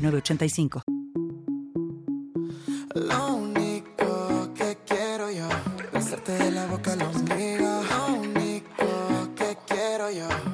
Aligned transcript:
5985. 0.00 0.82
Lo 2.94 3.34
único 3.34 4.52
que 4.54 4.78
quiero 4.86 5.30
yo, 5.30 5.48
besarte 5.92 6.32
de 6.32 6.50
la 6.50 6.66
boca 6.66 6.92
al 6.94 7.02
ombligo. 7.02 7.82
Lo 7.90 8.14
único 8.20 9.34
que 9.36 9.58
quiero 9.66 10.10
yo. 10.10 10.49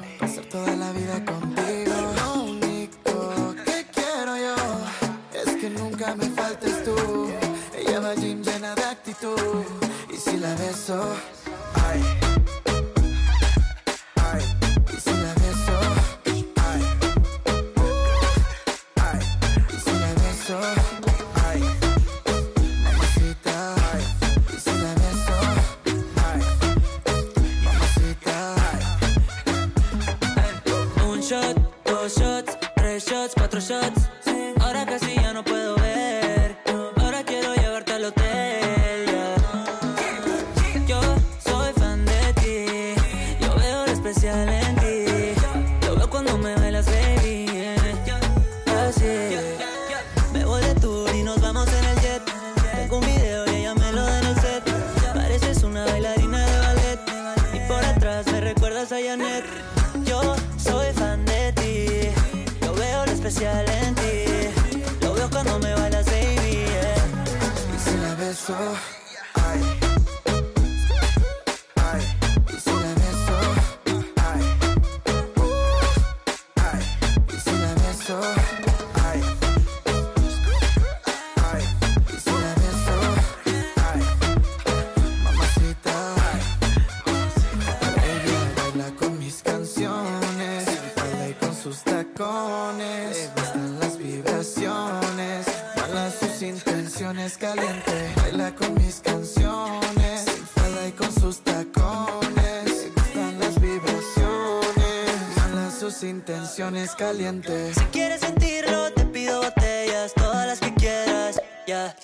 Si 106.87 107.83
quieres 107.91 108.21
sentirlo, 108.21 108.93
te 108.93 109.03
pido 109.07 109.41
botellas, 109.41 110.13
todas 110.13 110.47
las 110.47 110.59
que 110.59 110.73
quieras, 110.73 111.35
ya. 111.67 111.93
Yeah. 111.93 111.95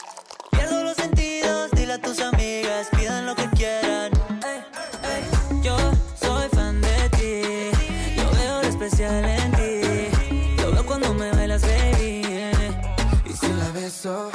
Pierdo 0.51 0.83
los 0.83 0.97
sentidos, 0.97 1.71
dile 1.71 1.93
a 1.93 2.01
tus 2.01 2.19
amigas, 2.19 2.89
pidan 2.91 3.25
lo 3.25 3.33
que 3.33 3.47
quieran. 3.51 4.11
Yo 5.61 5.77
soy 6.19 6.49
fan 6.49 6.81
de 6.81 7.09
ti, 7.11 7.71
yo 8.17 8.29
veo 8.31 8.61
lo 8.61 8.67
especial 8.67 9.23
en 9.23 9.51
ti. 9.53 10.57
Yo 10.57 10.71
veo 10.73 10.85
cuando 10.85 11.13
me 11.13 11.31
bailas, 11.31 11.61
baby. 11.61 12.21
Y 13.25 13.33
si 13.33 13.47
la 13.53 13.71
beso. 13.73 14.31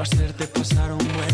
Hacerte 0.00 0.46
pasar 0.46 0.92
un 0.92 0.98
buen 0.98 1.27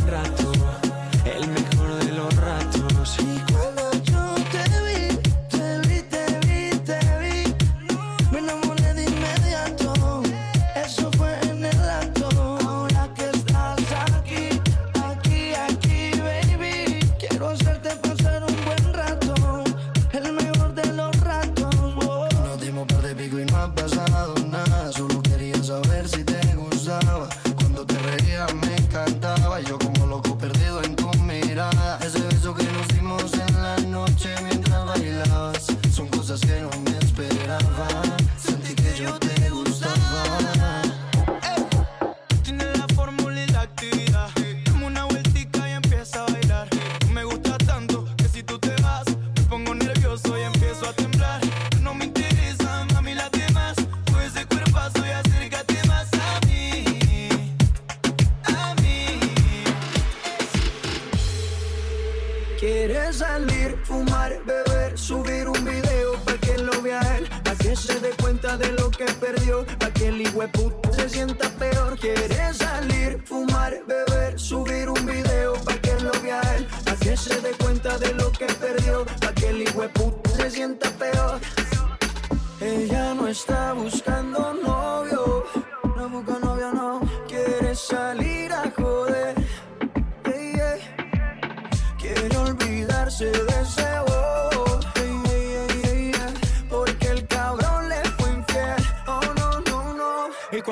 se 80.37 80.51
sienta 80.51 80.91
peor. 80.91 81.41
Ella 82.61 83.15
no 83.15 83.29
está 83.29 83.73
buscando 83.73 84.55
novio, 84.55 85.45
no 85.97 86.09
busca 86.09 86.39
novio, 86.39 86.73
no 86.73 87.01
quiere 87.27 87.75
salir 87.75 88.53
a 88.53 88.71
joder. 88.77 89.35
Yeah. 90.25 90.79
Quiere 91.99 92.37
olvidarse 92.37 93.27
de 93.27 93.63
ese 93.63 94.14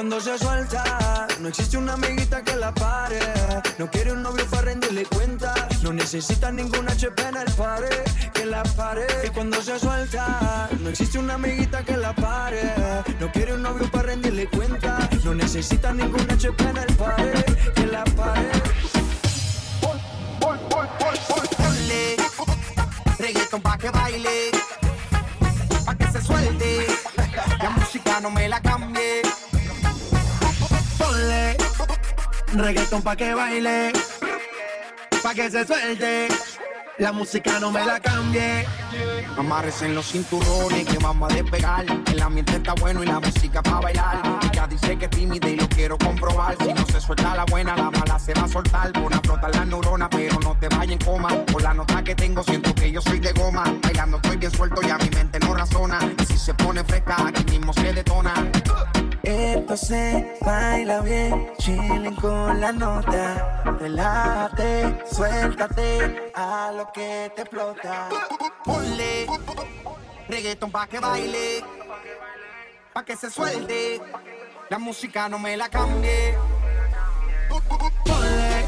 cuando 0.03 0.21
se 0.21 0.37
suelta, 0.37 1.29
no 1.39 1.47
existe 1.47 1.79
una 1.79 1.93
amiguita 1.93 2.43
que 2.43 2.57
la 2.57 2.75
pare. 2.75 3.21
No 3.79 3.89
quiere 3.89 4.11
un 4.11 4.21
novio 4.21 4.45
para 4.51 4.63
rendirle 4.63 5.05
cuenta. 5.05 5.55
No 5.81 5.93
necesita 5.93 6.51
ningún 6.51 6.89
HP 6.89 7.23
en 7.23 7.37
el 7.37 7.53
pared 7.53 8.03
que 8.35 8.45
la 8.45 8.65
pare. 8.65 9.07
Cuando 9.33 9.63
se 9.63 9.79
suelta, 9.79 10.69
no 10.81 10.89
existe 10.89 11.21
una 11.21 11.35
amiguita 11.35 11.85
que 11.85 11.97
la 11.97 12.13
pare. 12.17 12.75
No 13.21 13.31
quiere 13.31 13.55
un 13.55 13.63
novio 13.63 13.89
para 13.93 14.09
rendirle 14.09 14.49
cuenta. 14.49 15.09
No 15.23 15.37
necesita 15.37 15.93
ningún 15.93 16.29
HP 16.29 16.65
en 16.65 16.77
el 16.79 16.97
pared 16.97 17.45
que 17.73 17.87
la 17.87 18.03
pare. 18.03 18.51
Ponle 21.59 22.17
reggaeton 23.21 23.63
pa' 23.63 23.79
que 23.79 23.91
baile, 23.91 24.51
pa' 25.87 25.95
que 25.95 26.07
se 26.11 26.21
suelte. 26.21 26.87
La 27.63 27.71
música 27.71 28.19
no 28.19 28.33
me 28.33 28.49
la 28.49 28.61
cambie. 28.61 29.23
Reggaeton 32.55 33.03
pa' 33.03 33.17
que 33.17 33.35
baile, 33.35 33.93
pa' 35.23 35.35
que 35.35 35.51
se 35.51 35.67
suelte. 35.67 36.29
La 36.99 37.11
música 37.11 37.59
no 37.59 37.71
me 37.71 37.85
la 37.85 37.99
cambie. 37.99 38.67
Amarres 39.39 39.81
en 39.83 39.95
los 39.95 40.07
cinturones 40.07 40.87
que 40.87 40.99
vamos 40.99 41.33
a 41.33 41.35
despegar. 41.35 41.87
El 42.07 42.21
ambiente 42.21 42.57
está 42.57 42.75
bueno 42.75 43.03
y 43.03 43.07
la 43.07 43.19
música 43.19 43.63
para 43.63 43.81
bailar. 43.81 44.21
Ella 44.53 44.67
dice 44.67 44.99
que 44.99 45.07
es 45.07 45.11
tímida 45.11 45.49
y 45.49 45.57
lo 45.57 45.69
quiero 45.69 45.97
comprobar. 45.97 46.57
Si 46.61 46.73
no 46.73 46.87
se 46.87 47.01
suelta 47.01 47.35
la 47.35 47.45
buena, 47.47 47.75
la 47.75 47.91
mala 47.91 48.19
se 48.19 48.35
va 48.35 48.43
a 48.43 48.49
soltar. 48.49 48.93
Pon 48.93 49.15
a 49.15 49.21
flotar 49.21 49.55
las 49.55 49.67
neuronas, 49.67 50.09
pero 50.11 50.39
no 50.41 50.57
te 50.61 50.69
vayas 50.69 50.93
en 50.93 50.99
coma. 50.99 51.31
Por 51.47 51.63
la 51.63 51.73
nota 51.73 52.05
que 52.05 52.15
tengo, 52.15 52.43
siento 52.43 52.75
que 52.75 52.93
yo 52.93 53.01
soy 53.01 53.19
de 53.21 53.33
goma. 53.33 53.65
Bailando 53.83 54.19
estoy 54.19 54.37
bien 54.37 54.53
suelto 54.53 54.83
y 54.87 54.91
a 54.91 54.99
mi 54.99 55.09
mente 55.09 55.41
no 55.41 55.55
razona. 55.55 55.99
Y 56.21 56.27
si 56.27 56.37
se 56.37 56.53
pone 56.53 56.85
fresca, 56.85 57.17
aquí 57.27 57.45
mismo 57.45 57.73
se 57.73 57.93
detona. 57.93 58.35
Esto 59.23 59.77
se 59.77 60.37
baila 60.41 61.01
bien, 61.01 61.53
chilling 61.59 62.17
con 62.17 62.61
la 62.61 62.73
nota. 62.73 63.63
Relájate, 63.79 65.05
suéltate 65.13 66.33
a 66.35 66.73
lo 66.77 66.91
que 66.93 67.31
te 67.37 67.43
explota. 67.43 68.09
Ponle 68.65 69.27
reggaeton 70.29 70.73
pa' 70.73 70.89
que 70.89 70.99
baile, 70.99 71.63
pa' 72.93 73.05
que 73.05 73.15
se 73.17 73.31
suelte. 73.31 74.01
La 74.71 74.79
música 74.79 75.29
no 75.29 75.39
me 75.39 75.57
la 75.57 75.69
cambie. 75.69 76.37
Ponle 78.05 78.67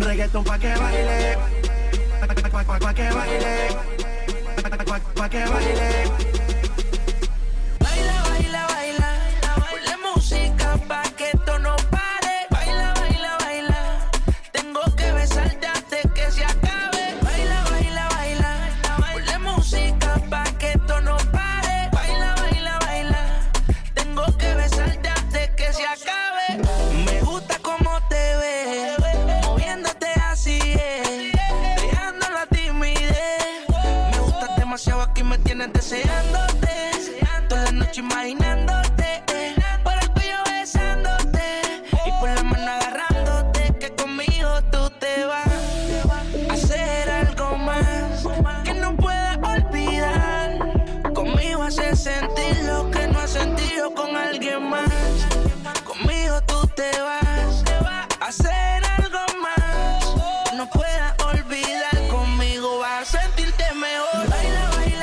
reggaeton 0.00 0.44
pa' 0.44 0.58
que 0.58 0.74
baile, 0.76 1.38
pa, 2.20 2.26
que 2.94 3.10
baile, 3.10 3.68
pa' 5.14 5.28
que 5.30 5.44
baile. 5.46 6.35
Mejor. 63.76 64.28
Baila, 64.30 64.70
baila. 64.76 64.95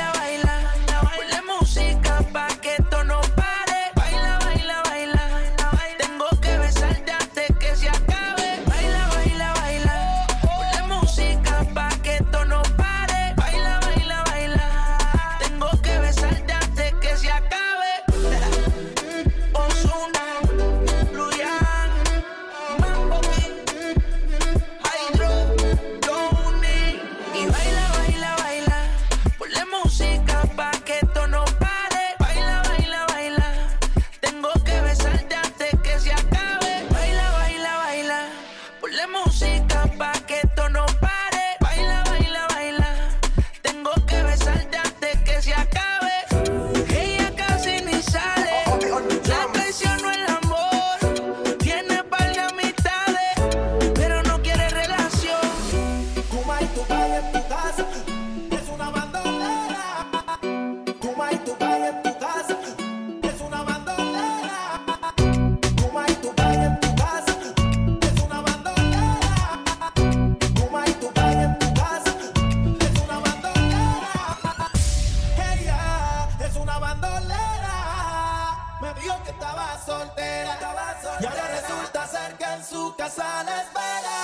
Su 82.64 82.94
casa 82.96 83.44
la 83.44 83.62
espera. 83.62 84.16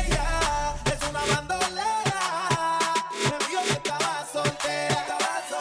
Ella 0.00 0.74
es 0.86 1.08
una 1.08 1.20
bandolera. 1.20 2.78
Me 3.22 3.46
dijo 3.46 3.62
que 3.62 3.72
estaba 3.72 4.26
soltera. 4.32 5.06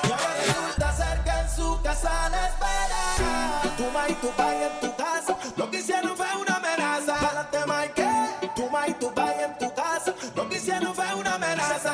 Y 0.03 0.11
ahora 0.11 0.33
resulta 0.45 0.95
ser 0.95 1.23
que 1.23 1.29
en 1.29 1.49
su 1.55 1.81
casa 1.83 2.29
la 2.29 2.47
espera. 2.47 3.75
Tu 3.77 3.83
ma 3.91 4.09
y 4.09 4.13
tu 4.15 4.29
pai 4.31 4.63
en 4.63 4.79
tu 4.81 4.95
casa. 4.95 5.37
Lo 5.55 5.69
que 5.69 5.77
hicieron 5.79 6.17
fue 6.17 6.35
una 6.35 6.55
amenaza. 6.55 7.15
Pa'lante, 7.19 7.59
Mike. 7.67 8.51
Tu 8.55 8.69
ma 8.69 8.87
y 8.87 8.93
tu 8.95 9.13
pai 9.13 9.43
en 9.43 9.57
tu 9.59 9.73
casa. 9.73 10.13
Lo 10.35 10.49
que 10.49 10.57
hicieron 10.57 10.95
fue 10.95 11.13
una 11.13 11.35
amenaza. 11.35 11.93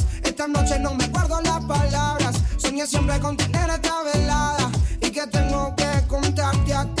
Esta 0.41 0.59
noche 0.59 0.79
no 0.79 0.95
me 0.95 1.07
guardo 1.09 1.39
las 1.41 1.63
palabras. 1.65 2.35
Soñé 2.57 2.87
siempre 2.87 3.19
con 3.19 3.37
tener 3.37 3.69
esta 3.69 4.01
velada 4.01 4.71
y 4.99 5.11
que 5.11 5.27
tengo 5.27 5.75
que 5.75 6.07
contarte 6.07 6.73
a 6.73 6.83
ti. 6.95 7.00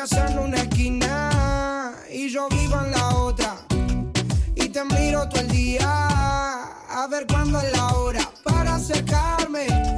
Vives 0.00 0.12
en 0.12 0.38
una 0.38 0.56
esquina 0.56 1.92
y 2.10 2.30
yo 2.30 2.48
vivo 2.48 2.80
en 2.82 2.90
la 2.90 3.08
otra. 3.16 3.56
Y 4.54 4.70
te 4.70 4.82
miro 4.82 5.28
todo 5.28 5.42
el 5.42 5.48
día 5.48 5.82
a 5.84 7.06
ver 7.10 7.26
cuándo 7.26 7.60
es 7.60 7.70
la 7.72 7.88
hora 7.92 8.26
para 8.42 8.76
acercarme. 8.76 9.89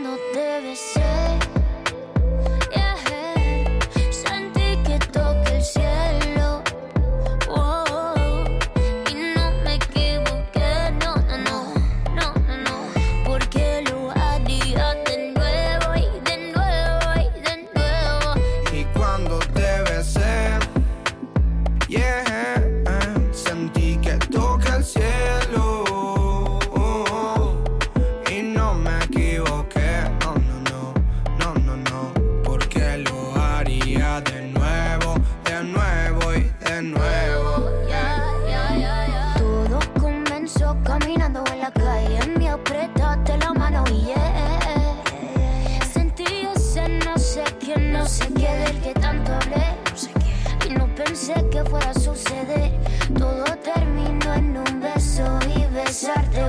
Cuando 0.00 0.16
te 0.32 0.60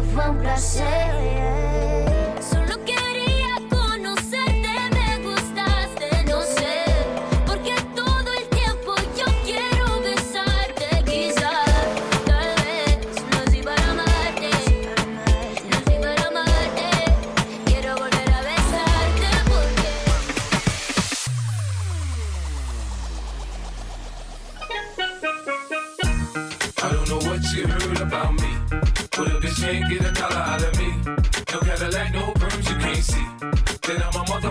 besarte 0.09 0.13
fue 0.13 0.29
un 0.29 0.41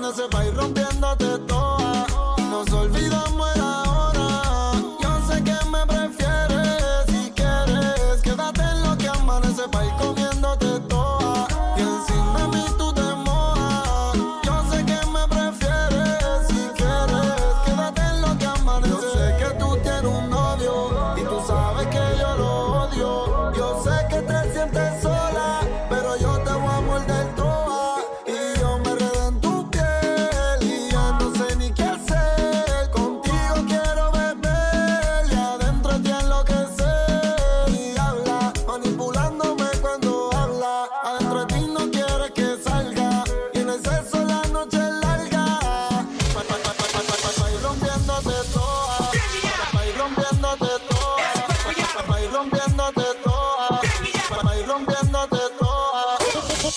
amanece 0.00 0.28
para 0.30 0.46
ir 0.46 0.54
rompiéndote 0.54 1.38
toda. 1.46 2.06
Nos 2.50 2.72
olvidamos 2.72 3.59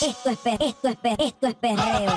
Esto 0.05 0.29
es, 0.31 0.37
per- 0.39 0.61
esto 0.61 0.87
es, 0.89 0.95
per- 0.97 1.21
esto 1.21 1.47
es 1.47 1.55
perreo. 1.55 2.11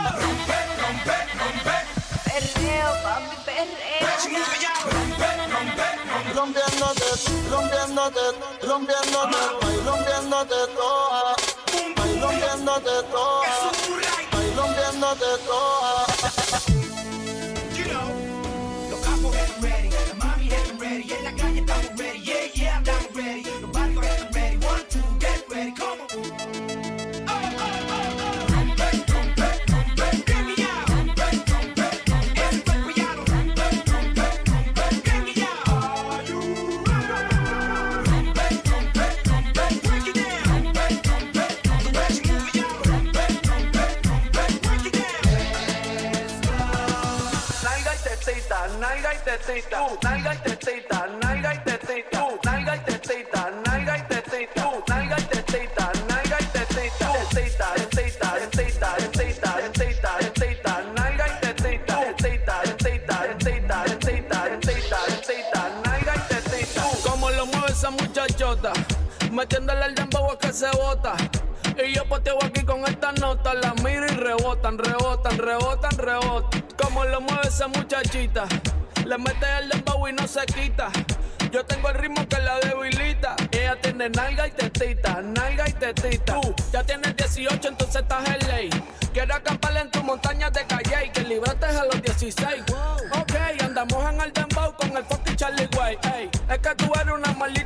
Perreo, 2.25 2.91
papi, 3.03 3.37
perreo. 3.45 5.17
rompiéndote, 6.35 7.09
rompiéndote, 7.51 8.25
rompiéndote, 8.67 9.39
ay, 9.63 9.77
rompiéndote 9.87 10.61
toda, 10.75 11.37
ay, 11.73 12.21
rompiéndote 12.21 13.03
toda, 13.13 13.71
ay, 14.33 14.53
rompiéndote 14.57 15.31
toda. 15.47 16.16
Metiéndole 69.31 69.87
el 69.87 69.95
dembow 69.95 70.31
a 70.31 70.39
que 70.39 70.53
se 70.53 70.71
bota. 70.71 71.15
Y 71.85 71.93
yo 71.95 72.05
poteo 72.09 72.39
aquí 72.43 72.65
con 72.65 72.81
esta 72.87 73.13
nota, 73.13 73.55
la 73.55 73.75
miro 73.85 74.07
y 74.07 74.17
rebotan, 74.17 74.79
rebotan, 74.79 75.39
rebotan, 75.39 75.99
rebotan. 75.99 76.65
Como 76.83 77.05
lo 77.05 77.21
mueve 77.21 77.49
esa 77.49 77.69
muchachita, 77.69 78.47
le 79.05 79.19
mete 79.19 79.47
el 79.61 79.69
dembow 79.69 80.09
y 80.09 80.13
no 80.13 80.27
se 80.27 80.45
quita. 80.47 80.91
Yo 81.53 81.65
tengo 81.65 81.89
el 81.91 81.95
ritmo 81.97 82.27
que 82.29 82.39
la 82.39 82.59
debilita. 82.61 83.37
Ella 83.51 83.81
tiene 83.81 84.09
nalga 84.11 84.47
y 84.47 84.51
tetita, 84.51 85.23
nalga 85.23 85.69
y 85.69 85.73
tetita. 85.73 86.41
Tú 86.41 86.55
ya 86.73 86.83
tienes 86.83 87.17
18, 87.17 87.69
entonces 87.69 88.03
estás 88.03 88.29
en 88.29 88.49
ley. 88.49 88.71
Quiero 89.13 89.35
acampar 89.35 89.77
en 89.77 89.91
tu 89.91 90.03
montaña 90.03 90.51
de 90.51 90.67
calle 90.67 91.07
y 91.07 91.11
que 91.11 91.23
libraste 91.23 91.67
a 91.67 91.85
los 91.85 92.03
16. 92.03 92.65
Ok, 93.19 93.33
andamos 93.61 94.13
en 94.13 94.21
el 94.21 94.33
dembow 94.33 94.75
con 94.77 94.97
el 94.97 95.05
fucking 95.05 95.37
Charlie 95.37 95.69
Way. 95.77 95.99
Ey, 96.15 96.31
es 96.51 96.59
que 96.59 96.75
tú 96.75 96.93
eres 97.01 97.15
una 97.15 97.33
maldita 97.33 97.66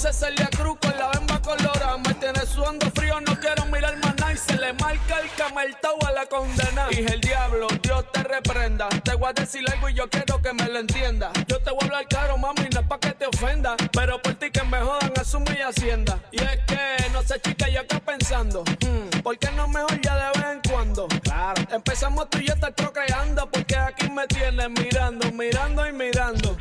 dice 0.00 0.12
Celia 0.14 0.48
Cruz 0.56 0.78
con 0.80 0.96
la 0.98 1.08
bemba 1.08 1.40
colorada. 1.42 1.98
Me 1.98 2.14
tienes 2.14 2.48
sudando 2.48 2.90
frío, 2.92 3.20
no 3.20 3.38
quiero 3.38 3.66
mirar 3.66 3.96
más 3.98 4.16
nada. 4.16 4.32
Y 4.32 4.36
se 4.36 4.56
le 4.56 4.72
marca 4.74 5.20
el 5.20 5.30
cameltao 5.36 5.98
a 6.06 6.12
la 6.12 6.26
condena. 6.26 6.88
Dije 6.88 7.12
el 7.12 7.20
diablo, 7.20 7.66
Dios 7.82 8.04
te 8.12 8.22
reprenda. 8.22 8.88
Te 8.88 9.14
voy 9.14 9.28
a 9.28 9.32
decir 9.34 9.62
algo 9.70 9.88
y 9.90 9.94
yo 9.94 10.08
quiero 10.08 10.40
que 10.40 10.52
me 10.54 10.66
lo 10.68 10.78
entienda. 10.78 11.30
Yo 11.46 11.60
te 11.60 11.70
voy 11.70 11.80
a 11.82 11.84
hablar 11.84 12.06
claro, 12.08 12.38
mami, 12.38 12.68
no 12.72 12.80
es 12.80 12.86
pa' 12.86 12.98
que 12.98 13.12
te 13.12 13.26
ofenda. 13.26 13.76
Pero 13.92 14.22
por 14.22 14.34
ti 14.34 14.50
que 14.50 14.62
me 14.62 14.80
jodan, 14.80 15.12
asumo 15.20 15.46
y 15.56 15.60
hacienda. 15.60 16.18
Y 16.32 16.42
es 16.42 16.58
que, 16.66 17.10
no 17.12 17.22
sé, 17.22 17.38
chica, 17.40 17.68
yo 17.68 17.80
acá 17.80 18.00
pensando. 18.00 18.64
hmm, 18.64 19.20
¿Por 19.22 19.38
qué 19.38 19.50
no 19.50 19.68
mejor 19.68 20.00
ya 20.00 20.16
de 20.16 20.40
vez 20.40 20.50
en 20.52 20.72
cuando? 20.72 21.08
Claro. 21.22 21.62
Empezamos 21.70 22.30
tú 22.30 22.38
y 22.38 22.46
yo 22.46 22.54
estar 22.54 22.74
procreando. 22.74 23.50
Porque 23.50 23.76
aquí 23.76 24.08
me 24.08 24.26
tienes 24.28 24.70
mirando, 24.70 25.30
mirando 25.32 25.86
y 25.86 25.92
mirando. 25.92 26.56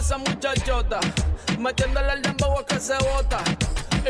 Esa 0.00 0.16
muchachota. 0.16 0.98
Metiéndole 1.58 2.14
el 2.14 2.22
dembow 2.22 2.64
que 2.64 2.80
se 2.80 2.94
bota. 2.94 3.38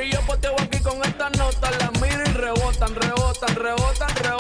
Y 0.01 0.13
yo 0.13 0.21
poteo 0.21 0.55
aquí 0.61 0.79
con 0.79 1.03
esta 1.05 1.29
nota. 1.31 1.69
La 1.81 1.91
miro 2.01 2.23
y 2.23 2.33
rebotan, 2.33 2.95
rebotan, 2.95 3.57
rebotan, 3.57 4.15
rebotan. 4.15 4.40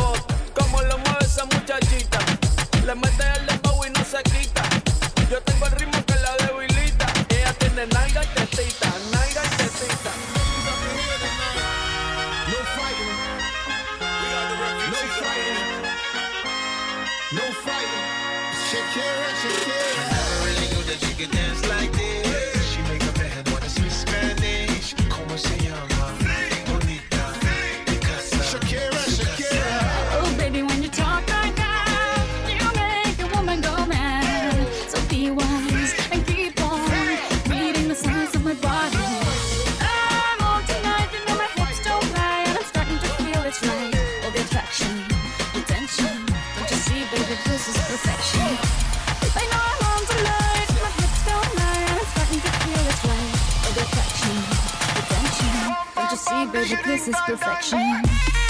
See, 56.30 56.46
baby, 56.46 56.76
this 56.86 57.08
is 57.08 57.16
perfection. 57.26 58.49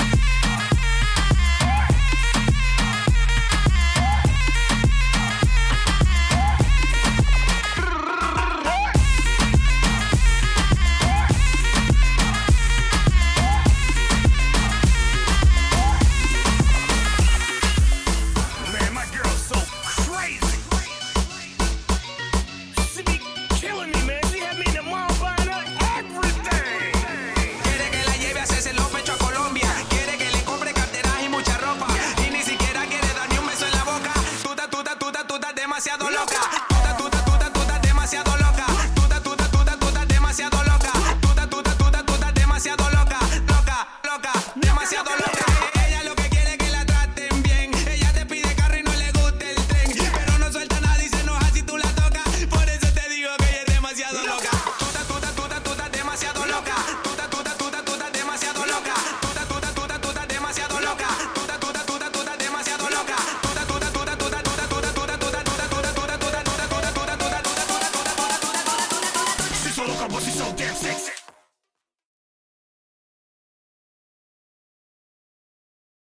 Demasiado 35.81 36.11
loca. 36.11 36.70